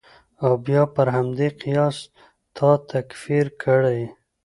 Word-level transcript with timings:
او 0.43 0.51
بیا 0.65 0.81
پر 0.95 1.07
همدې 1.15 1.47
قیاس 1.61 1.97
تا 2.55 2.69
تکفیر 2.89 3.45
کړي. 3.63 4.01